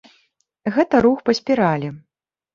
[0.77, 1.93] Гэта рух па спіралі.